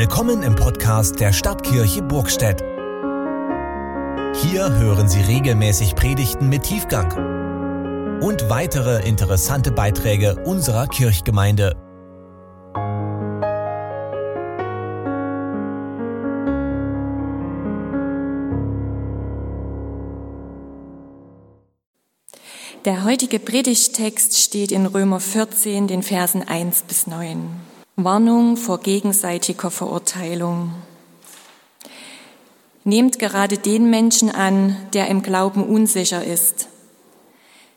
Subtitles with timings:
[0.00, 2.62] Willkommen im Podcast der Stadtkirche Burgstedt.
[4.42, 7.12] Hier hören Sie regelmäßig Predigten mit Tiefgang
[8.22, 11.76] und weitere interessante Beiträge unserer Kirchgemeinde.
[22.86, 27.69] Der heutige Predigttext steht in Römer 14, den Versen 1 bis 9.
[28.04, 30.74] Warnung vor gegenseitiger Verurteilung.
[32.84, 36.68] Nehmt gerade den Menschen an, der im Glauben unsicher ist.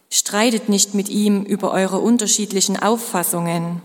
[0.10, 3.82] Streitet nicht mit ihm über eure unterschiedlichen Auffassungen.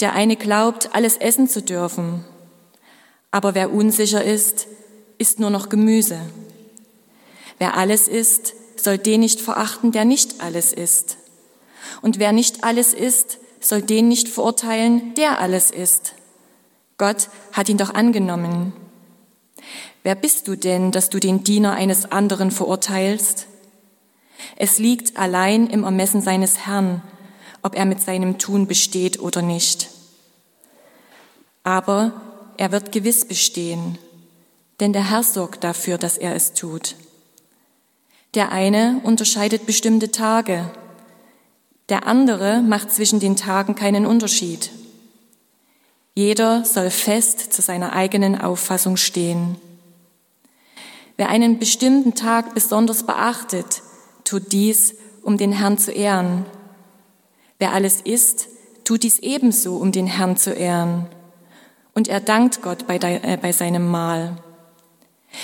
[0.00, 2.24] Der eine glaubt, alles essen zu dürfen,
[3.30, 4.66] aber wer unsicher ist,
[5.18, 6.20] isst nur noch Gemüse.
[7.58, 11.16] Wer alles isst, soll den nicht verachten, der nicht alles isst.
[12.02, 16.14] Und wer nicht alles isst, soll den nicht verurteilen, der alles ist.
[16.98, 18.72] Gott hat ihn doch angenommen.
[20.02, 23.46] Wer bist du denn, dass du den Diener eines anderen verurteilst?
[24.56, 27.02] Es liegt allein im Ermessen seines Herrn,
[27.62, 29.90] ob er mit seinem Tun besteht oder nicht.
[31.64, 32.12] Aber
[32.56, 33.98] er wird gewiss bestehen,
[34.80, 36.94] denn der Herr sorgt dafür, dass er es tut.
[38.34, 40.70] Der eine unterscheidet bestimmte Tage,
[41.88, 44.70] der andere macht zwischen den Tagen keinen Unterschied.
[46.14, 49.56] Jeder soll fest zu seiner eigenen Auffassung stehen.
[51.16, 53.82] Wer einen bestimmten Tag besonders beachtet,
[54.24, 56.44] tut dies, um den Herrn zu ehren.
[57.58, 58.48] Wer alles isst,
[58.84, 61.06] tut dies ebenso, um den Herrn zu ehren.
[61.94, 64.36] Und er dankt Gott bei, de, äh, bei seinem Mahl.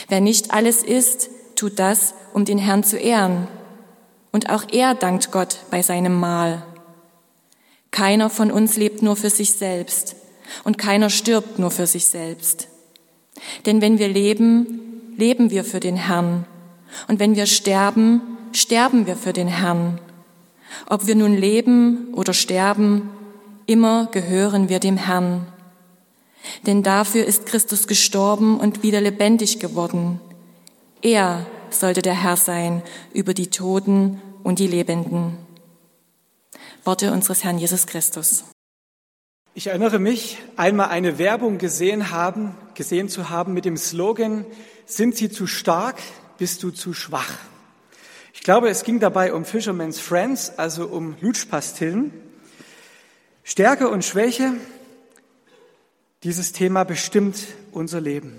[0.08, 3.46] Wer nicht alles isst, tut das, um den Herrn zu ehren
[4.32, 6.62] und auch er dankt Gott bei seinem Mahl.
[7.90, 10.16] Keiner von uns lebt nur für sich selbst
[10.64, 12.68] und keiner stirbt nur für sich selbst.
[13.66, 16.46] Denn wenn wir leben, leben wir für den Herrn.
[17.08, 18.20] Und wenn wir sterben,
[18.52, 20.00] sterben wir für den Herrn.
[20.88, 23.10] Ob wir nun leben oder sterben,
[23.66, 25.46] immer gehören wir dem Herrn.
[26.66, 30.20] Denn dafür ist Christus gestorben und wieder lebendig geworden.
[31.02, 35.38] Er sollte der Herr sein über die Toten und die Lebenden.
[36.84, 38.44] Worte unseres Herrn Jesus Christus.
[39.54, 44.46] Ich erinnere mich, einmal eine Werbung gesehen haben, gesehen zu haben mit dem Slogan,
[44.86, 45.96] sind Sie zu stark,
[46.38, 47.34] bist du zu schwach.
[48.32, 52.12] Ich glaube, es ging dabei um Fisherman's Friends, also um Lutschpastillen.
[53.44, 54.54] Stärke und Schwäche,
[56.22, 57.36] dieses Thema bestimmt
[57.72, 58.38] unser Leben.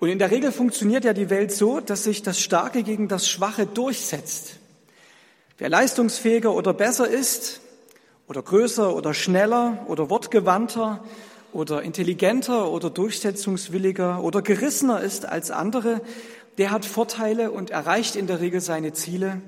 [0.00, 3.28] Und in der Regel funktioniert ja die Welt so, dass sich das Starke gegen das
[3.28, 4.56] Schwache durchsetzt.
[5.58, 7.60] Wer leistungsfähiger oder besser ist,
[8.30, 11.02] oder größer oder schneller oder wortgewandter
[11.52, 16.00] oder intelligenter oder durchsetzungswilliger oder gerissener ist als andere,
[16.56, 19.42] der hat Vorteile und erreicht in der Regel seine Ziele,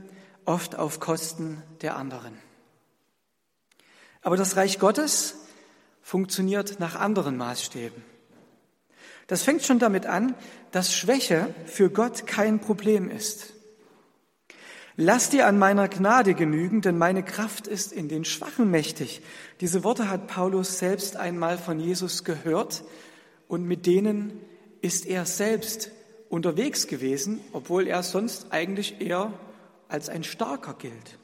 [0.47, 2.37] oft auf Kosten der anderen.
[4.21, 5.37] Aber das Reich Gottes
[6.03, 8.12] funktioniert nach anderen Maßstäben.
[9.33, 10.35] Das fängt schon damit an,
[10.73, 13.55] dass Schwäche für Gott kein Problem ist.
[14.97, 19.23] Lass dir an meiner Gnade genügen, denn meine Kraft ist in den Schwachen mächtig.
[19.63, 22.85] Diese Worte hat Paulus selbst einmal von Jesus gehört
[23.49, 24.39] und mit denen
[24.83, 25.91] ist er selbst
[26.29, 29.33] unterwegs gewesen, obwohl er sonst eigentlich eher
[29.89, 31.19] als ein Starker gilt.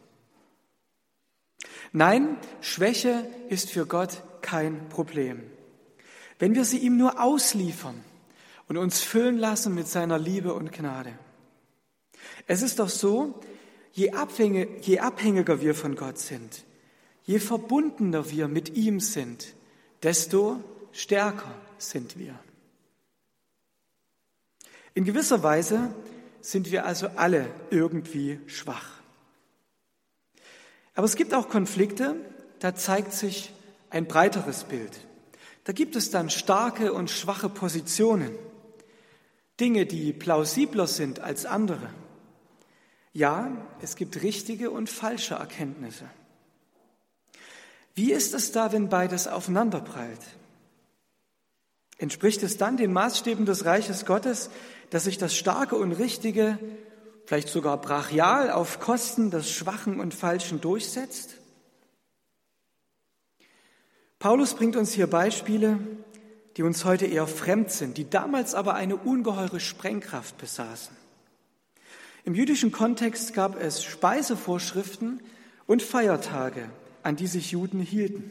[1.93, 5.43] Nein, Schwäche ist für Gott kein Problem
[6.39, 8.03] wenn wir sie ihm nur ausliefern
[8.69, 11.19] und uns füllen lassen mit seiner Liebe und Gnade.
[12.47, 13.41] Es ist doch so,
[13.93, 16.65] je, abhängig, je abhängiger wir von Gott sind,
[17.25, 19.55] je verbundener wir mit ihm sind,
[20.03, 20.63] desto
[20.93, 22.39] stärker sind wir.
[24.95, 25.95] In gewisser Weise
[26.41, 28.99] sind wir also alle irgendwie schwach.
[30.95, 32.17] Aber es gibt auch Konflikte,
[32.59, 33.53] da zeigt sich
[33.91, 35.08] ein breiteres Bild.
[35.69, 38.35] Da gibt es dann starke und schwache Positionen,
[39.61, 41.91] Dinge, die plausibler sind als andere.
[43.13, 46.07] Ja, es gibt richtige und falsche Erkenntnisse.
[47.95, 50.23] Wie ist es da, wenn beides aufeinanderprallt?
[51.99, 54.49] Entspricht es dann den Maßstäben des Reiches Gottes,
[54.89, 56.59] dass sich das Starke und Richtige,
[57.27, 61.38] vielleicht sogar brachial auf Kosten des Schwachen und Falschen durchsetzt?
[64.19, 65.79] Paulus bringt uns hier Beispiele,
[66.57, 70.97] die uns heute eher fremd sind, die damals aber eine ungeheure Sprengkraft besaßen.
[72.25, 75.21] Im jüdischen Kontext gab es Speisevorschriften
[75.67, 76.69] und Feiertage,
[77.05, 78.31] an die sich Juden hielten.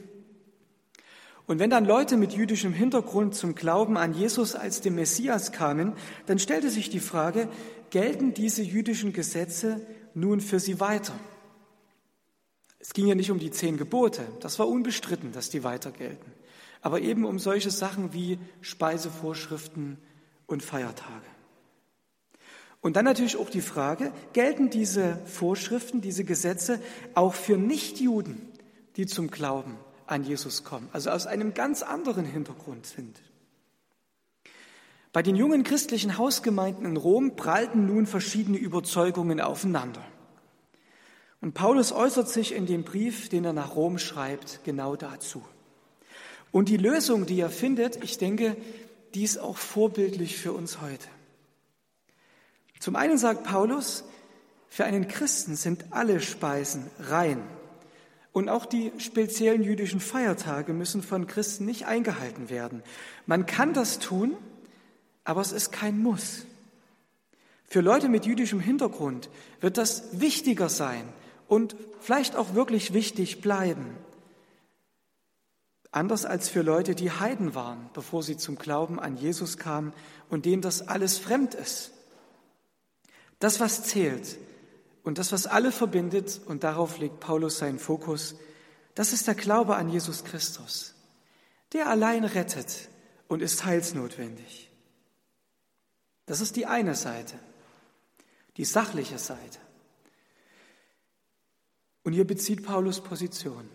[1.45, 5.94] Und wenn dann Leute mit jüdischem Hintergrund zum Glauben an Jesus als den Messias kamen,
[6.25, 7.48] dann stellte sich die Frage,
[7.92, 9.80] gelten diese jüdischen Gesetze
[10.13, 11.13] nun für sie weiter?
[12.79, 16.31] Es ging ja nicht um die zehn Gebote, das war unbestritten, dass die weiter gelten,
[16.81, 19.97] aber eben um solche Sachen wie Speisevorschriften
[20.45, 21.25] und Feiertage.
[22.81, 26.79] Und dann natürlich auch die Frage, gelten diese Vorschriften, diese Gesetze
[27.15, 28.47] auch für Nichtjuden,
[28.95, 33.19] die zum Glauben an Jesus kommen, also aus einem ganz anderen Hintergrund sind?
[35.12, 40.06] Bei den jungen christlichen Hausgemeinden in Rom prallten nun verschiedene Überzeugungen aufeinander.
[41.42, 45.44] Und Paulus äußert sich in dem Brief, den er nach Rom schreibt, genau dazu.
[46.51, 48.57] Und die Lösung, die er findet, ich denke,
[49.13, 51.07] die ist auch vorbildlich für uns heute.
[52.80, 54.04] Zum einen sagt Paulus,
[54.69, 57.42] für einen Christen sind alle Speisen rein.
[58.31, 62.83] Und auch die speziellen jüdischen Feiertage müssen von Christen nicht eingehalten werden.
[63.25, 64.36] Man kann das tun,
[65.24, 66.45] aber es ist kein Muss.
[67.66, 69.30] Für Leute mit jüdischem Hintergrund
[69.60, 71.04] wird das wichtiger sein
[71.47, 73.97] und vielleicht auch wirklich wichtig bleiben.
[75.91, 79.94] Anders als für Leute, die Heiden waren, bevor sie zum Glauben an Jesus kamen
[80.29, 81.91] und denen das alles fremd ist.
[83.39, 84.38] Das, was zählt
[85.03, 88.35] und das, was alle verbindet, und darauf legt Paulus seinen Fokus,
[88.95, 90.94] das ist der Glaube an Jesus Christus.
[91.73, 92.89] Der allein rettet
[93.27, 94.69] und ist heilsnotwendig.
[96.25, 97.39] Das ist die eine Seite,
[98.57, 99.59] die sachliche Seite.
[102.07, 103.68] Und hier bezieht Paulus Position.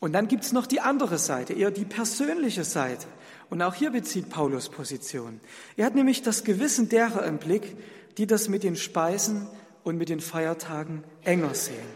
[0.00, 3.06] Und dann gibt's noch die andere Seite, eher die persönliche Seite.
[3.48, 5.38] Und auch hier bezieht Paulus Position.
[5.76, 7.76] Er hat nämlich das Gewissen derer im Blick,
[8.18, 9.46] die das mit den Speisen
[9.84, 11.86] und mit den Feiertagen enger sehen.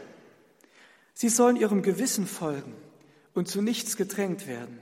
[1.13, 2.75] Sie sollen ihrem Gewissen folgen
[3.35, 4.79] und zu nichts gedrängt werden.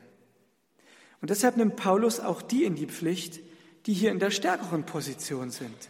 [1.23, 3.41] Und deshalb nimmt Paulus auch die in die Pflicht,
[3.87, 5.89] die hier in der stärkeren Position sind.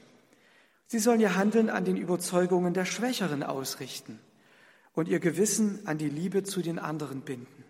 [0.87, 4.21] Sie sollen ihr Handeln an den Überzeugungen der Schwächeren ausrichten
[4.95, 7.65] und ihr Gewissen an die Liebe zu den anderen binden.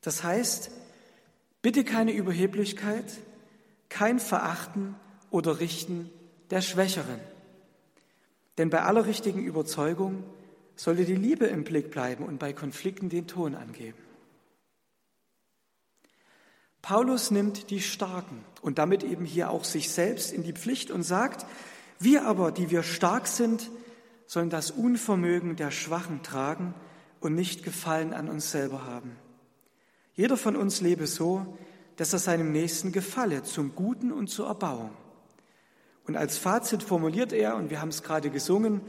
[0.00, 0.70] Das heißt,
[1.62, 3.18] bitte keine Überheblichkeit,
[3.88, 4.96] kein Verachten
[5.30, 6.10] oder Richten
[6.50, 7.20] der Schwächeren.
[8.58, 10.24] Denn bei aller richtigen Überzeugung
[10.76, 13.98] sollte die Liebe im Blick bleiben und bei Konflikten den Ton angeben.
[16.82, 21.02] Paulus nimmt die Starken und damit eben hier auch sich selbst in die Pflicht und
[21.02, 21.46] sagt,
[21.98, 23.70] wir aber, die wir stark sind,
[24.30, 26.72] sollen das Unvermögen der Schwachen tragen
[27.18, 29.16] und nicht Gefallen an uns selber haben.
[30.14, 31.58] Jeder von uns lebe so,
[31.96, 34.92] dass er seinem Nächsten gefalle, zum Guten und zur Erbauung.
[36.06, 38.82] Und als Fazit formuliert er, und wir haben es gerade gesungen,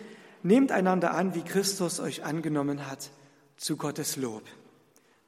[0.43, 3.09] nehmt einander an, wie Christus euch angenommen hat,
[3.57, 4.43] zu Gottes Lob.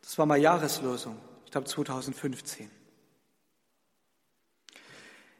[0.03, 2.69] Das war mal Jahreslosung, ich glaube 2015.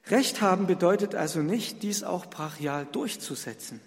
[0.07, 3.79] Recht haben bedeutet also nicht, dies auch brachial durchzusetzen.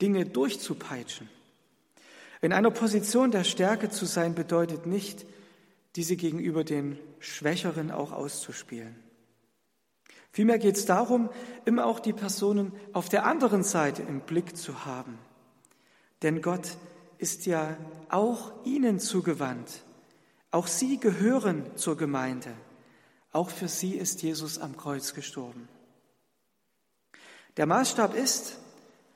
[0.00, 1.28] Dinge durchzupeitschen.
[2.40, 5.24] In einer Position der Stärke zu sein bedeutet nicht,
[5.96, 8.96] diese gegenüber den Schwächeren auch auszuspielen.
[10.32, 11.30] Vielmehr geht es darum,
[11.64, 15.16] immer auch die Personen auf der anderen Seite im Blick zu haben.
[16.22, 16.76] Denn Gott
[17.18, 17.76] ist ja
[18.08, 19.84] auch ihnen zugewandt.
[20.50, 22.52] Auch sie gehören zur Gemeinde.
[23.30, 25.68] Auch für sie ist Jesus am Kreuz gestorben.
[27.56, 28.58] Der Maßstab ist,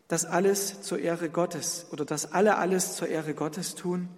[0.08, 4.08] dass alles zur Ehre Gottes oder dass alle alles zur Ehre Gottes tun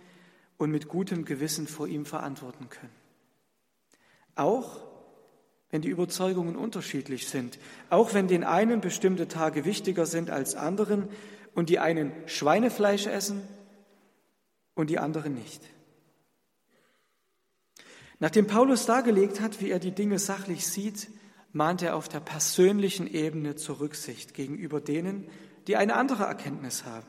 [0.57, 2.93] und mit gutem Gewissen vor ihm verantworten können.
[4.37, 4.87] Auch
[5.71, 7.59] wenn die Überzeugungen unterschiedlich sind,
[7.91, 11.09] auch wenn den einen bestimmte Tage wichtiger sind als anderen
[11.55, 13.43] und die einen Schweinefleisch essen
[14.75, 15.63] und die anderen nicht.
[18.19, 21.09] Nachdem Paulus dargelegt hat, wie er die Dinge sachlich sieht,
[21.53, 25.27] mahnt er auf der persönlichen Ebene zur Rücksicht gegenüber denen,
[25.71, 27.07] die eine andere Erkenntnis haben.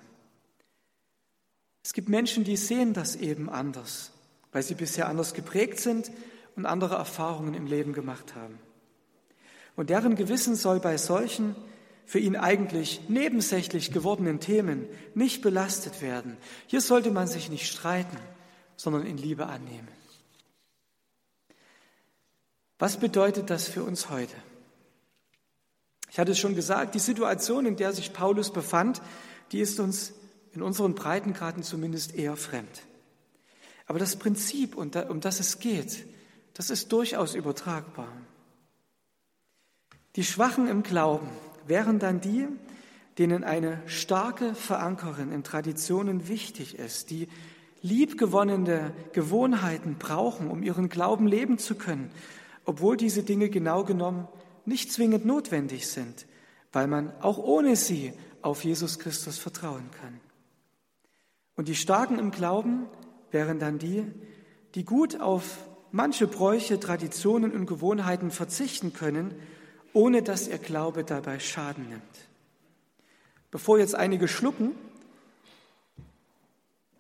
[1.83, 4.11] Es gibt Menschen, die sehen das eben anders,
[4.51, 6.11] weil sie bisher anders geprägt sind
[6.55, 8.59] und andere Erfahrungen im Leben gemacht haben.
[9.75, 11.55] Und deren Gewissen soll bei solchen
[12.05, 16.37] für ihn eigentlich nebensächlich gewordenen Themen nicht belastet werden.
[16.67, 18.17] Hier sollte man sich nicht streiten,
[18.75, 19.87] sondern in Liebe annehmen.
[22.77, 24.35] Was bedeutet das für uns heute?
[26.11, 29.01] Ich hatte es schon gesagt, die Situation, in der sich Paulus befand,
[29.53, 30.11] die ist uns
[30.51, 32.83] in unseren Breitengraden zumindest eher fremd.
[33.87, 36.05] Aber das Prinzip, um das es geht,
[36.53, 38.09] das ist durchaus übertragbar.
[40.17, 41.29] Die Schwachen im Glauben
[41.65, 42.45] wären dann die,
[43.17, 47.29] denen eine starke Verankerung in Traditionen wichtig ist, die
[47.81, 52.11] liebgewonnene Gewohnheiten brauchen, um ihren Glauben leben zu können,
[52.65, 54.27] obwohl diese Dinge genau genommen
[54.65, 56.25] nicht zwingend notwendig sind,
[56.71, 60.19] weil man auch ohne sie auf Jesus Christus vertrauen kann.
[61.55, 62.87] Und die Starken im Glauben
[63.31, 64.05] wären dann die,
[64.75, 65.57] die gut auf
[65.91, 69.35] manche Bräuche, Traditionen und Gewohnheiten verzichten können,
[69.93, 72.01] ohne dass ihr Glaube dabei Schaden nimmt.
[73.51, 74.71] Bevor jetzt einige schlucken,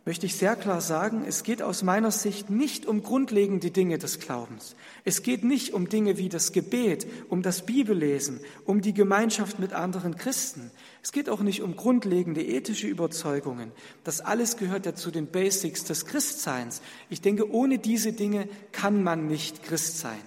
[0.03, 4.19] möchte ich sehr klar sagen, es geht aus meiner Sicht nicht um grundlegende Dinge des
[4.19, 4.75] Glaubens.
[5.05, 9.73] Es geht nicht um Dinge wie das Gebet, um das Bibellesen, um die Gemeinschaft mit
[9.73, 10.71] anderen Christen.
[11.03, 13.71] Es geht auch nicht um grundlegende ethische Überzeugungen.
[14.03, 16.81] Das alles gehört ja zu den Basics des Christseins.
[17.09, 20.19] Ich denke, ohne diese Dinge kann man nicht Christ sein.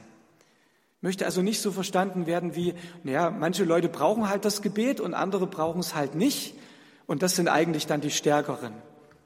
[0.99, 5.01] Ich möchte also nicht so verstanden werden wie, naja, manche Leute brauchen halt das Gebet
[5.01, 6.55] und andere brauchen es halt nicht.
[7.07, 8.73] Und das sind eigentlich dann die Stärkeren.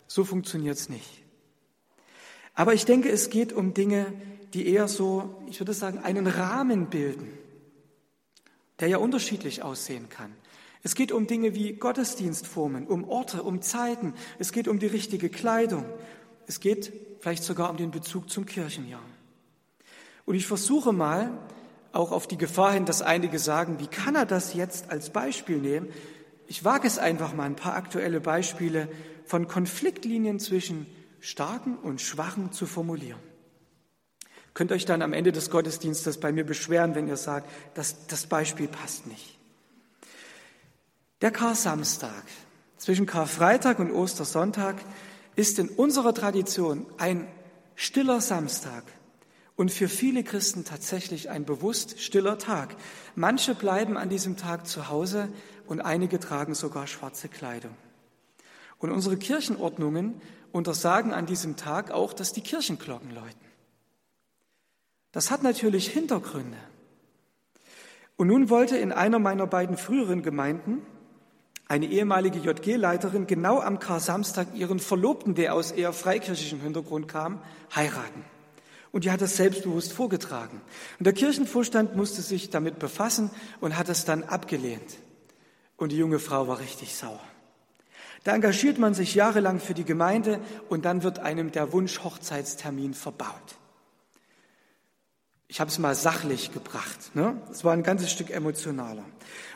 [0.09, 1.23] So funktioniert es nicht.
[2.55, 4.13] Aber ich denke, es geht um Dinge,
[4.53, 7.29] die eher so, ich würde sagen, einen Rahmen bilden,
[8.81, 10.35] der ja unterschiedlich aussehen kann.
[10.83, 14.15] Es geht um Dinge wie Gottesdienstformen, um Orte, um Zeiten.
[14.39, 15.85] Es geht um die richtige Kleidung.
[16.47, 19.03] Es geht vielleicht sogar um den Bezug zum Kirchenjahr.
[20.25, 21.31] Und ich versuche mal,
[21.93, 25.59] auch auf die Gefahr hin, dass einige sagen, wie kann er das jetzt als Beispiel
[25.59, 25.89] nehmen?
[26.47, 28.89] Ich wage es einfach mal, ein paar aktuelle Beispiele
[29.29, 30.87] von Konfliktlinien zwischen
[31.21, 33.21] Starken und Schwachen zu formulieren.
[34.55, 38.27] Könnt euch dann am Ende des Gottesdienstes bei mir beschweren, wenn ihr sagt, dass das
[38.27, 39.39] Beispiel passt nicht.
[41.21, 42.25] Der Kar-Samstag
[42.79, 44.77] zwischen Karfreitag und Ostersonntag
[45.37, 47.29] ist in unserer Tradition ein
[47.75, 48.85] stiller Samstag
[49.57, 52.77] und für viele Christen tatsächlich ein bewusst stiller Tag.
[53.15, 55.29] Manche bleiben an diesem Tag zu Hause
[55.67, 57.77] und einige tragen sogar schwarze Kleidung.
[58.79, 60.21] Und unsere Kirchenordnungen
[60.53, 63.49] untersagen an diesem Tag auch, dass die Kirchenglocken läuten.
[65.13, 66.59] Das hat natürlich Hintergründe.
[68.17, 70.83] Und nun wollte in einer meiner beiden früheren Gemeinden
[71.69, 77.43] eine ehemalige JG-Leiterin genau am Kar-Samstag ihren Verlobten, der aus eher freikirchlichem Hintergrund kam,
[77.75, 78.25] heiraten.
[78.91, 80.63] Und die hat das selbstbewusst vorgetragen.
[80.99, 83.31] Und der Kirchenvorstand musste sich damit befassen
[83.61, 84.97] und hat es dann abgelehnt.
[85.77, 87.21] Und die junge Frau war richtig sauer.
[88.25, 92.95] Da engagiert man sich jahrelang für die Gemeinde und dann wird einem der Wunsch Hochzeitstermin
[92.95, 93.57] verbaut.
[95.47, 97.15] Ich habe es mal sachlich gebracht.
[97.15, 97.41] Ne?
[97.51, 99.05] Es war ein ganzes Stück emotionaler.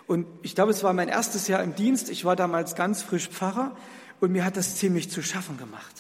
[0.07, 2.09] Und ich glaube, es war mein erstes Jahr im Dienst.
[2.09, 3.77] Ich war damals ganz frisch Pfarrer
[4.21, 5.95] und mir hat das ziemlich zu schaffen gemacht.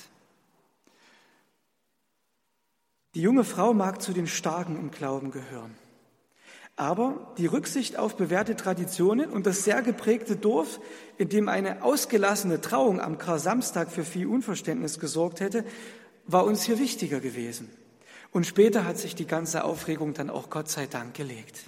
[3.14, 5.76] Die junge Frau mag zu den Starken im Glauben gehören.
[6.76, 10.80] Aber die Rücksicht auf bewährte Traditionen und das sehr geprägte Dorf,
[11.18, 15.64] in dem eine ausgelassene Trauung am Kar-Samstag für viel Unverständnis gesorgt hätte,
[16.26, 17.70] war uns hier wichtiger gewesen.
[18.30, 21.64] Und später hat sich die ganze Aufregung dann auch Gott sei Dank gelegt.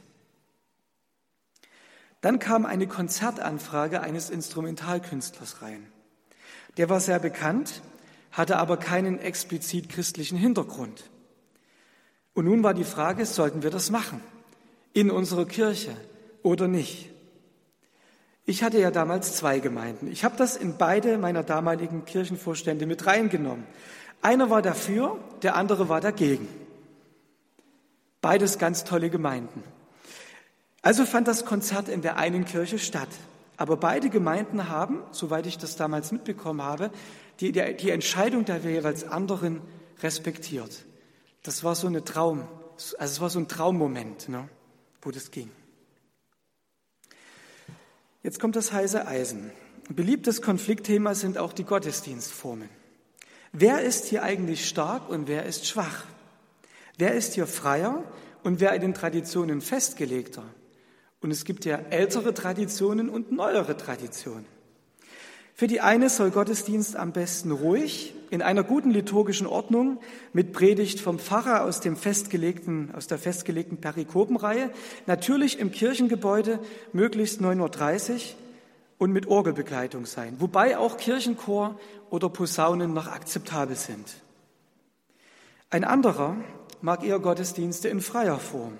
[2.22, 5.86] Dann kam eine Konzertanfrage eines Instrumentalkünstlers rein.
[6.78, 7.82] Der war sehr bekannt,
[8.32, 11.10] hatte aber keinen explizit christlichen Hintergrund.
[12.32, 14.22] Und nun war die Frage, sollten wir das machen?
[14.94, 15.94] In unserer Kirche
[16.42, 17.10] oder nicht.
[18.46, 20.10] Ich hatte ja damals zwei Gemeinden.
[20.10, 23.66] Ich habe das in beide meiner damaligen Kirchenvorstände mit reingenommen.
[24.22, 26.48] Einer war dafür, der andere war dagegen.
[28.22, 29.62] Beides ganz tolle Gemeinden.
[30.80, 33.08] Also fand das Konzert in der einen Kirche statt.
[33.56, 36.90] Aber beide Gemeinden haben, soweit ich das damals mitbekommen habe,
[37.40, 39.60] die, die, die Entscheidung der jeweils anderen
[40.02, 40.84] respektiert.
[41.42, 42.46] Das war so eine Traum,
[42.76, 44.28] also es war so ein Traummoment.
[44.28, 44.48] Ne?
[45.04, 45.50] Wo das ging.
[48.22, 49.52] Jetzt kommt das heiße Eisen.
[49.88, 52.70] Beliebtes Konfliktthema sind auch die Gottesdienstformen.
[53.52, 56.06] Wer ist hier eigentlich stark und wer ist schwach?
[56.96, 58.02] Wer ist hier freier
[58.42, 60.44] und wer in den Traditionen festgelegter?
[61.20, 64.46] Und es gibt ja ältere Traditionen und neuere Traditionen.
[65.56, 70.00] Für die eine soll Gottesdienst am besten ruhig, in einer guten liturgischen Ordnung,
[70.32, 74.70] mit Predigt vom Pfarrer aus, dem festgelegten, aus der festgelegten Perikopenreihe,
[75.06, 76.58] natürlich im Kirchengebäude,
[76.92, 78.18] möglichst 9.30 Uhr
[78.98, 81.78] und mit Orgelbegleitung sein, wobei auch Kirchenchor
[82.10, 84.12] oder Posaunen noch akzeptabel sind.
[85.70, 86.36] Ein anderer
[86.82, 88.72] mag eher Gottesdienste in freier Form,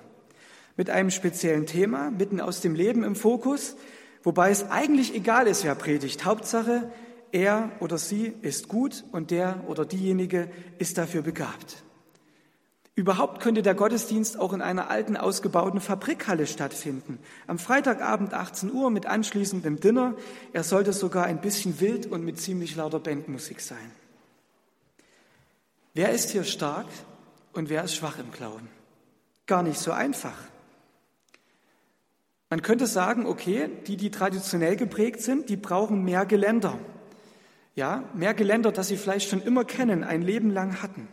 [0.77, 3.77] mit einem speziellen Thema, mitten aus dem Leben im Fokus,
[4.25, 6.25] Wobei es eigentlich egal ist, wer predigt.
[6.25, 6.91] Hauptsache,
[7.31, 11.85] er oder sie ist gut und der oder diejenige ist dafür begabt.
[12.97, 17.19] Überhaupt könnte der Gottesdienst auch in einer alten, ausgebauten Fabrikhalle stattfinden.
[17.49, 20.15] Am Freitagabend 18 Uhr mit anschließendem Dinner.
[20.53, 23.91] Er sollte sogar ein bisschen wild und mit ziemlich lauter Bandmusik sein.
[25.93, 26.87] Wer ist hier stark
[27.53, 28.69] und wer ist schwach im Glauben?
[29.47, 30.37] Gar nicht so einfach.
[32.55, 36.79] Man könnte sagen, okay, die, die traditionell geprägt sind, die brauchen mehr Geländer.
[37.75, 41.09] Ja, mehr Geländer, das sie vielleicht schon immer kennen, ein Leben lang hatten.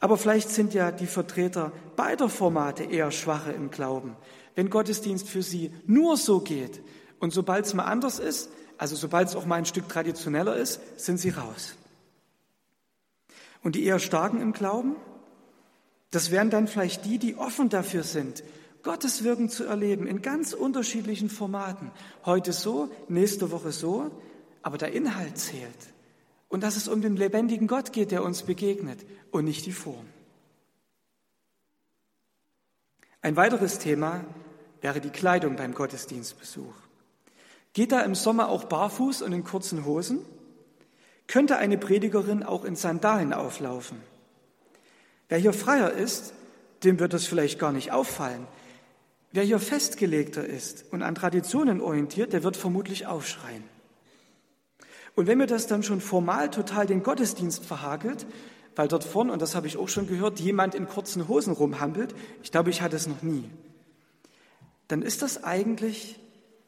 [0.00, 4.16] Aber vielleicht sind ja die Vertreter beider Formate eher schwache im Glauben,
[4.56, 6.82] wenn Gottesdienst für sie nur so geht.
[7.20, 10.80] Und sobald es mal anders ist, also sobald es auch mal ein Stück traditioneller ist,
[10.98, 11.76] sind sie raus.
[13.62, 14.96] Und die eher starken im Glauben,
[16.10, 18.42] das wären dann vielleicht die, die offen dafür sind,
[18.86, 21.90] Gottes Wirken zu erleben in ganz unterschiedlichen Formaten.
[22.24, 24.12] Heute so, nächste Woche so,
[24.62, 25.92] aber der Inhalt zählt.
[26.48, 30.06] Und dass es um den lebendigen Gott geht, der uns begegnet und nicht die Form.
[33.22, 34.24] Ein weiteres Thema
[34.80, 36.74] wäre die Kleidung beim Gottesdienstbesuch.
[37.72, 40.20] Geht da im Sommer auch barfuß und in kurzen Hosen?
[41.26, 44.00] Könnte eine Predigerin auch in Sandalen auflaufen?
[45.28, 46.34] Wer hier freier ist,
[46.84, 48.46] dem wird es vielleicht gar nicht auffallen.
[49.36, 53.64] Wer hier festgelegter ist und an Traditionen orientiert, der wird vermutlich aufschreien.
[55.14, 58.26] Und wenn mir das dann schon formal total den Gottesdienst verhagelt,
[58.76, 62.14] weil dort vorn, und das habe ich auch schon gehört, jemand in kurzen Hosen rumhampelt,
[62.42, 63.44] ich glaube, ich hatte es noch nie,
[64.88, 66.18] dann ist das eigentlich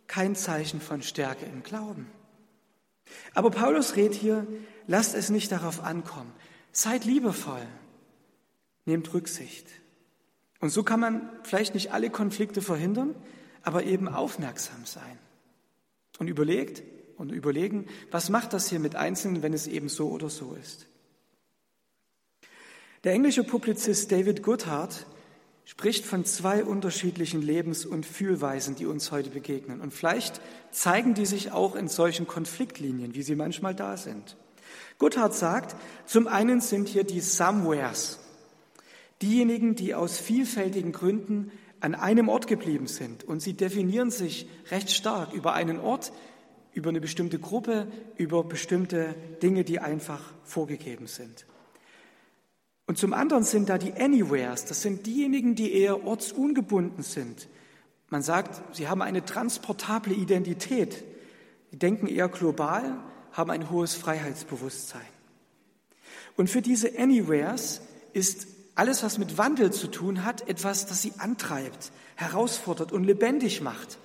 [0.07, 2.07] kein Zeichen von Stärke im Glauben.
[3.33, 4.47] Aber Paulus rät hier,
[4.87, 6.35] lasst es nicht darauf ankommen.
[6.73, 7.67] Seid liebevoll.
[8.85, 9.69] Nehmt Rücksicht.
[10.61, 13.15] Und so kann man vielleicht nicht alle Konflikte verhindern,
[13.63, 15.19] aber eben aufmerksam sein.
[16.19, 16.83] Und überlegt
[17.17, 20.87] und überlegen, was macht das hier mit Einzelnen, wenn es eben so oder so ist.
[23.05, 25.07] Der englische Publizist David Goodhart
[25.65, 29.81] spricht von zwei unterschiedlichen Lebens- und Fühlweisen, die uns heute begegnen.
[29.81, 34.37] Und vielleicht zeigen die sich auch in solchen Konfliktlinien, wie sie manchmal da sind.
[34.99, 38.19] Goodhart sagt, zum einen sind hier die Somewheres,
[39.23, 41.51] Diejenigen, die aus vielfältigen Gründen
[41.81, 46.13] an einem Ort geblieben sind und sie definieren sich recht stark über einen Ort,
[46.73, 51.47] über eine bestimmte Gruppe, über bestimmte Dinge, die einfach vorgegeben sind.
[52.87, 57.49] Und zum anderen sind da die Anywheres, das sind diejenigen, die eher ortsungebunden sind.
[58.09, 61.05] Man sagt, sie haben eine transportable Identität.
[61.71, 62.99] Die denken eher global,
[63.33, 65.03] haben ein hohes Freiheitsbewusstsein.
[66.37, 67.83] Und für diese Anywheres
[68.15, 68.47] ist
[68.79, 73.99] alles, was mit Wandel zu tun hat, etwas, das sie antreibt, herausfordert und lebendig macht.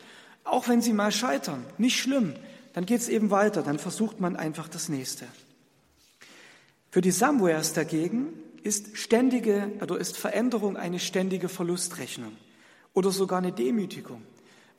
[0.43, 2.33] Auch wenn sie mal scheitern, nicht schlimm,
[2.73, 5.27] dann geht es eben weiter, dann versucht man einfach das Nächste.
[6.89, 8.33] Für die Somewheres dagegen
[8.63, 12.35] ist ständige oder ist Veränderung eine ständige Verlustrechnung
[12.93, 14.23] oder sogar eine Demütigung,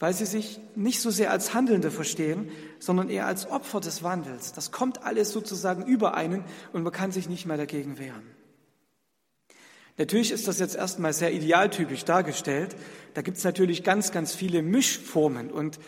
[0.00, 4.52] weil sie sich nicht so sehr als Handelnde verstehen, sondern eher als Opfer des Wandels.
[4.52, 8.43] Das kommt alles sozusagen über einen und man kann sich nicht mehr dagegen wehren.
[9.96, 12.74] Natürlich ist das jetzt erstmal sehr idealtypisch dargestellt.
[13.14, 15.50] Da gibt es natürlich ganz, ganz viele Mischformen.
[15.50, 15.78] Und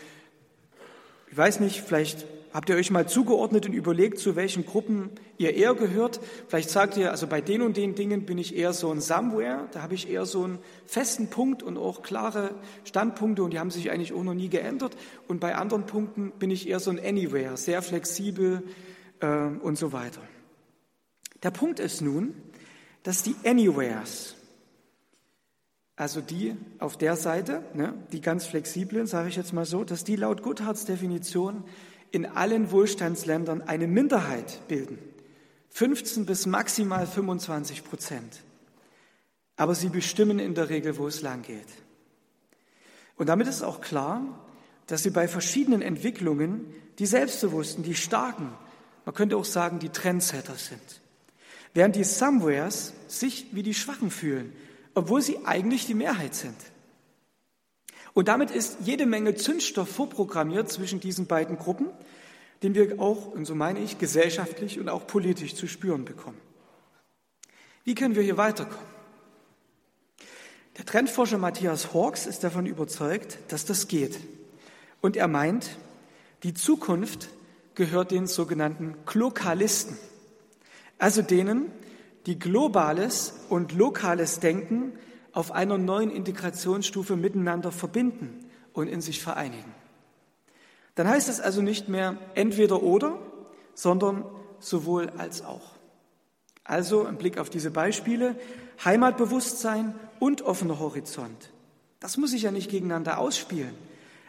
[1.29, 5.53] ich weiß nicht, vielleicht habt ihr euch mal zugeordnet und überlegt, zu welchen Gruppen ihr
[5.55, 6.21] eher gehört.
[6.47, 9.67] Vielleicht sagt ihr, also bei den und den Dingen bin ich eher so ein Somewhere.
[9.73, 13.71] Da habe ich eher so einen festen Punkt und auch klare Standpunkte und die haben
[13.71, 14.95] sich eigentlich auch noch nie geändert.
[15.27, 18.63] Und bei anderen Punkten bin ich eher so ein Anywhere, sehr flexibel
[19.19, 20.21] äh, und so weiter.
[21.43, 22.33] Der Punkt ist nun,
[23.07, 24.35] dass die Anywheres,
[25.95, 30.03] also die auf der Seite, ne, die ganz flexiblen, sage ich jetzt mal so, dass
[30.03, 31.63] die laut Goodharts Definition
[32.11, 34.99] in allen Wohlstandsländern eine Minderheit bilden.
[35.69, 38.43] 15 bis maximal 25 Prozent.
[39.55, 41.69] Aber sie bestimmen in der Regel, wo es lang geht.
[43.15, 44.21] Und damit ist auch klar,
[44.87, 48.51] dass sie bei verschiedenen Entwicklungen die Selbstbewussten, die Starken,
[49.05, 51.06] man könnte auch sagen, die Trendsetter sind
[51.77, 54.51] während die Somewheres sich wie die Schwachen fühlen,
[54.95, 56.55] obwohl sie eigentlich die Mehrheit sind.
[58.15, 61.89] Und damit ist jede Menge Zündstoff vorprogrammiert zwischen diesen beiden Gruppen,
[62.63, 66.39] den wir auch, und so meine ich, gesellschaftlich und auch politisch zu spüren bekommen.
[67.83, 68.87] Wie können wir hier weiterkommen?
[70.79, 74.17] Der Trendforscher Matthias Hawks ist davon überzeugt, dass das geht.
[74.99, 75.77] Und er meint,
[76.41, 77.29] die Zukunft
[77.75, 79.95] gehört den sogenannten Glokalisten.
[80.97, 81.71] Also denen,
[82.25, 84.93] die globales und lokales Denken
[85.31, 89.73] auf einer neuen Integrationsstufe miteinander verbinden und in sich vereinigen.
[90.95, 93.19] Dann heißt es also nicht mehr entweder oder,
[93.75, 94.25] sondern
[94.59, 95.75] sowohl als auch.
[96.63, 98.35] Also im Blick auf diese Beispiele,
[98.83, 101.51] Heimatbewusstsein und offener Horizont.
[101.99, 103.75] Das muss sich ja nicht gegeneinander ausspielen.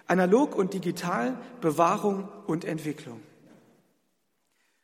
[0.07, 3.21] Analog und digital, Bewahrung und Entwicklung.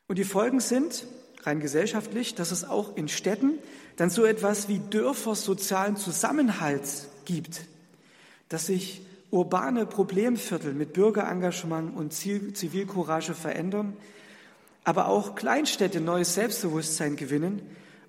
[0.08, 1.06] Und die Folgen sind,
[1.46, 3.58] rein gesellschaftlich, dass es auch in Städten
[3.96, 7.62] dann so etwas wie Dörfer sozialen Zusammenhalts gibt,
[8.48, 13.96] dass sich urbane Problemviertel mit Bürgerengagement und Zivilcourage verändern,
[14.84, 17.62] aber auch Kleinstädte neues Selbstbewusstsein gewinnen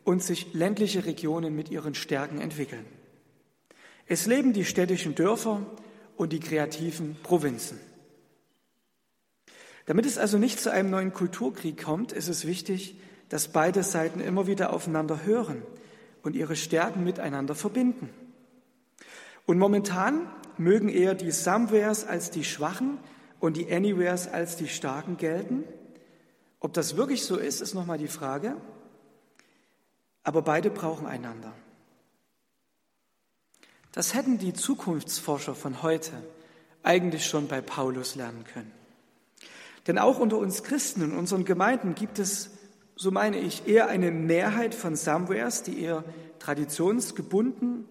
[0.03, 2.85] und sich ländliche Regionen mit ihren Stärken entwickeln.
[4.07, 5.65] Es leben die städtischen Dörfer
[6.15, 7.79] und die kreativen Provinzen.
[9.87, 12.97] Damit es also nicht zu einem neuen Kulturkrieg kommt, ist es wichtig,
[13.29, 15.63] dass beide Seiten immer wieder aufeinander hören
[16.23, 18.09] und ihre Stärken miteinander verbinden.
[19.45, 22.97] Und momentan mögen eher die Somewheres als die Schwachen
[23.39, 25.63] und die Anywheres als die Starken gelten.
[26.59, 28.57] Ob das wirklich so ist, ist nochmal die Frage.
[30.23, 31.53] Aber beide brauchen einander.
[33.91, 36.11] Das hätten die Zukunftsforscher von heute
[36.83, 38.71] eigentlich schon bei Paulus lernen können.
[39.88, 42.49] Denn auch unter uns Christen in unseren Gemeinden gibt es,
[42.95, 46.03] so meine ich, eher eine Mehrheit von Somewheres, die eher
[46.39, 47.86] traditionsgebunden,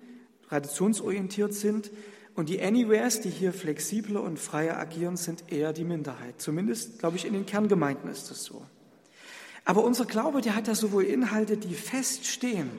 [0.49, 1.91] traditionsorientiert sind.
[2.35, 6.41] Und die Anywheres, die hier flexibler und freier agieren, sind eher die Minderheit.
[6.41, 8.63] Zumindest, glaube ich, in den Kerngemeinden ist es so.
[9.65, 12.71] Aber unser Glaube, der hat ja sowohl Inhalte, die feststehen,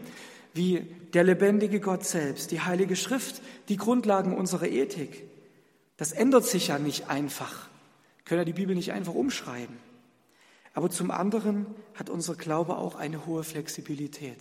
[0.54, 5.24] wie der lebendige Gott selbst, die Heilige Schrift, die Grundlagen unserer Ethik.
[5.98, 7.70] Das ändert sich ja nicht einfach.
[8.26, 9.78] Können ja die Bibel nicht einfach umschreiben.
[10.76, 14.38] Aber zum anderen hat unser Glaube auch eine hohe Flexibilität.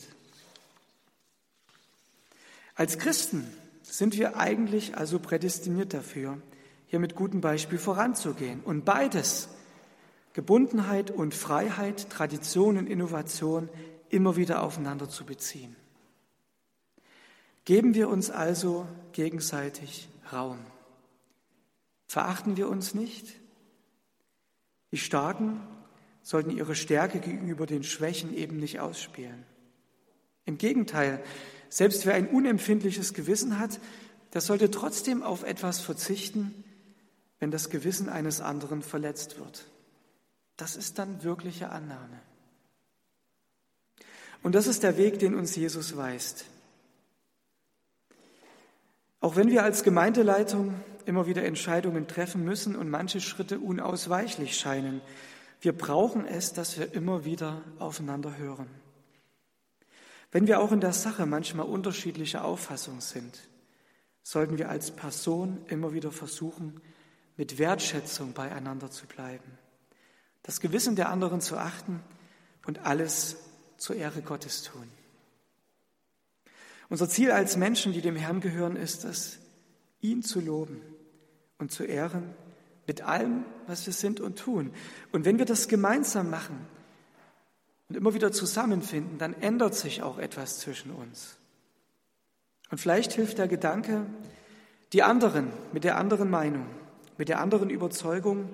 [2.74, 3.46] Als Christen
[3.82, 6.38] sind wir eigentlich also prädestiniert dafür,
[6.88, 8.60] hier mit gutem Beispiel voranzugehen.
[8.64, 9.48] Und beides,
[10.32, 13.68] Gebundenheit und Freiheit, Tradition und Innovation,
[14.08, 15.76] immer wieder aufeinander zu beziehen.
[17.64, 20.58] Geben wir uns also gegenseitig Raum.
[22.08, 23.36] Verachten wir uns nicht?
[24.90, 25.60] Die Starken
[26.24, 29.44] sollten ihre Stärke gegenüber den Schwächen eben nicht ausspielen.
[30.46, 31.22] Im Gegenteil,
[31.68, 33.78] selbst wer ein unempfindliches Gewissen hat,
[34.32, 36.64] der sollte trotzdem auf etwas verzichten,
[37.38, 39.66] wenn das Gewissen eines anderen verletzt wird.
[40.56, 42.20] Das ist dann wirkliche Annahme.
[44.42, 46.46] Und das ist der Weg, den uns Jesus weist.
[49.20, 50.74] Auch wenn wir als Gemeindeleitung
[51.06, 55.00] immer wieder Entscheidungen treffen müssen und manche Schritte unausweichlich scheinen,
[55.64, 58.68] wir brauchen es, dass wir immer wieder aufeinander hören.
[60.30, 63.48] Wenn wir auch in der Sache manchmal unterschiedlicher Auffassung sind,
[64.22, 66.80] sollten wir als Person immer wieder versuchen,
[67.36, 69.58] mit Wertschätzung beieinander zu bleiben,
[70.42, 72.02] das Gewissen der anderen zu achten
[72.66, 73.36] und alles
[73.76, 74.88] zur Ehre Gottes tun.
[76.90, 79.38] Unser Ziel als Menschen, die dem Herrn gehören, ist es,
[80.00, 80.80] ihn zu loben
[81.58, 82.34] und zu ehren
[82.86, 84.72] mit allem, was wir sind und tun.
[85.12, 86.66] Und wenn wir das gemeinsam machen
[87.88, 91.36] und immer wieder zusammenfinden, dann ändert sich auch etwas zwischen uns.
[92.70, 94.06] Und vielleicht hilft der Gedanke,
[94.92, 96.66] die anderen mit der anderen Meinung,
[97.18, 98.48] mit der anderen Überzeugung,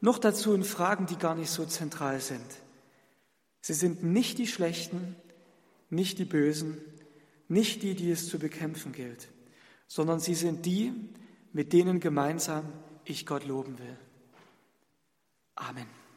[0.00, 2.44] noch dazu in Fragen, die gar nicht so zentral sind.
[3.60, 5.14] Sie sind nicht die Schlechten,
[5.90, 6.78] nicht die Bösen,
[7.48, 9.28] nicht die, die es zu bekämpfen gilt,
[9.86, 10.92] sondern sie sind die,
[11.52, 12.64] mit denen gemeinsam
[13.04, 13.96] ich Gott loben will.
[15.54, 16.01] Amen.